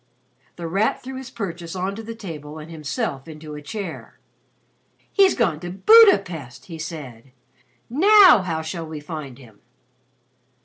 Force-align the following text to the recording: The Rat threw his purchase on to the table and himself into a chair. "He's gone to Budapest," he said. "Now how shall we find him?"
The 0.55 0.67
Rat 0.67 1.03
threw 1.03 1.13
his 1.17 1.29
purchase 1.29 1.75
on 1.75 1.95
to 1.95 2.01
the 2.01 2.15
table 2.15 2.57
and 2.57 2.71
himself 2.71 3.27
into 3.27 3.53
a 3.53 3.61
chair. 3.61 4.17
"He's 5.11 5.35
gone 5.35 5.59
to 5.59 5.69
Budapest," 5.69 6.65
he 6.65 6.79
said. 6.79 7.31
"Now 7.87 8.41
how 8.41 8.63
shall 8.63 8.87
we 8.87 8.99
find 8.99 9.37
him?" 9.37 9.59